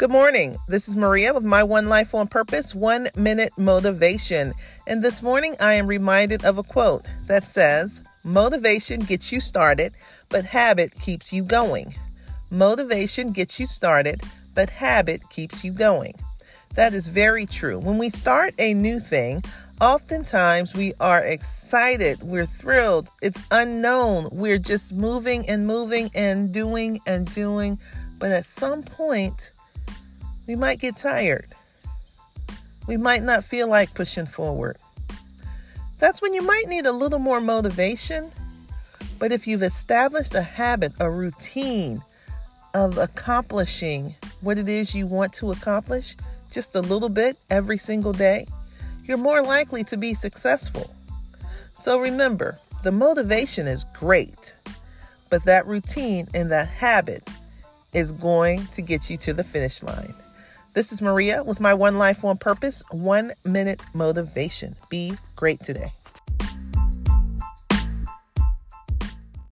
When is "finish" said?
59.44-59.84